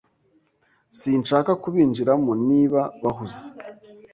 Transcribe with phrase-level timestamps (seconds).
[0.99, 3.45] Sinshaka kubinjiramo niba bahuze.